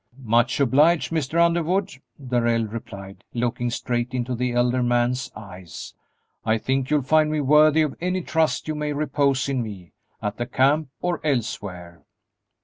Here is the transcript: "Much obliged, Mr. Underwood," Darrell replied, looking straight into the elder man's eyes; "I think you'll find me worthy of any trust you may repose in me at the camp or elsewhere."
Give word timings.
"Much 0.23 0.59
obliged, 0.59 1.11
Mr. 1.11 1.39
Underwood," 1.39 1.93
Darrell 2.27 2.65
replied, 2.65 3.23
looking 3.35 3.69
straight 3.69 4.15
into 4.15 4.33
the 4.33 4.51
elder 4.51 4.81
man's 4.81 5.29
eyes; 5.35 5.93
"I 6.43 6.57
think 6.57 6.89
you'll 6.89 7.03
find 7.03 7.29
me 7.31 7.39
worthy 7.39 7.83
of 7.83 7.93
any 8.01 8.23
trust 8.23 8.67
you 8.67 8.73
may 8.73 8.93
repose 8.93 9.47
in 9.47 9.61
me 9.61 9.91
at 10.19 10.37
the 10.37 10.47
camp 10.47 10.89
or 11.01 11.21
elsewhere." 11.23 12.01